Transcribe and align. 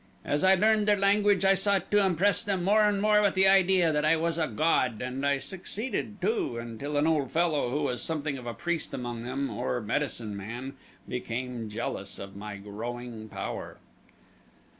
As 0.25 0.43
I 0.43 0.55
learned 0.55 0.87
their 0.87 0.97
language 0.97 1.45
I 1.45 1.53
sought 1.53 1.91
to 1.91 2.03
impress 2.03 2.43
them 2.43 2.63
more 2.63 2.85
and 2.85 2.99
more 2.99 3.21
with 3.21 3.35
the 3.35 3.47
idea 3.47 3.91
that 3.91 4.03
I 4.03 4.15
was 4.15 4.39
a 4.39 4.47
god, 4.47 4.99
and 4.99 5.23
I 5.23 5.37
succeeded, 5.37 6.19
too, 6.19 6.57
until 6.57 6.97
an 6.97 7.05
old 7.05 7.31
fellow 7.31 7.69
who 7.69 7.83
was 7.83 8.01
something 8.01 8.35
of 8.39 8.47
a 8.47 8.55
priest 8.55 8.95
among 8.95 9.25
them, 9.25 9.51
or 9.51 9.79
medicine 9.79 10.35
man, 10.35 10.73
became 11.07 11.69
jealous 11.69 12.17
of 12.17 12.35
my 12.35 12.57
growing 12.57 13.29
power. 13.29 13.77